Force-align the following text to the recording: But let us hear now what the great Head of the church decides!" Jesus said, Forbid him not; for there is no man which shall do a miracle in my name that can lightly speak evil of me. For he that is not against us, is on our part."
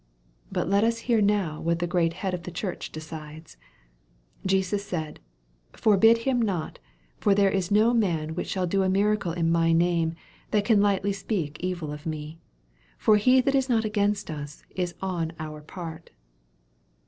But 0.51 0.67
let 0.67 0.83
us 0.83 0.97
hear 1.05 1.21
now 1.21 1.61
what 1.61 1.77
the 1.77 1.85
great 1.85 2.13
Head 2.25 2.33
of 2.33 2.41
the 2.41 2.49
church 2.51 2.91
decides!" 2.91 3.55
Jesus 4.47 4.83
said, 4.83 5.19
Forbid 5.73 6.17
him 6.25 6.41
not; 6.41 6.79
for 7.19 7.35
there 7.35 7.51
is 7.51 7.69
no 7.69 7.93
man 7.93 8.33
which 8.33 8.47
shall 8.47 8.65
do 8.65 8.81
a 8.81 8.89
miracle 8.89 9.31
in 9.31 9.51
my 9.51 9.73
name 9.73 10.15
that 10.49 10.65
can 10.65 10.81
lightly 10.81 11.13
speak 11.13 11.59
evil 11.59 11.91
of 11.93 12.07
me. 12.07 12.39
For 12.97 13.17
he 13.17 13.41
that 13.41 13.53
is 13.53 13.69
not 13.69 13.85
against 13.85 14.31
us, 14.31 14.63
is 14.75 14.95
on 15.03 15.33
our 15.39 15.61
part." 15.61 16.09